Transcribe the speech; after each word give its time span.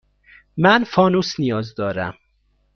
من 0.57 0.83
فانوس 0.83 1.39
نیاز 1.39 1.75
دارم. 1.75 2.17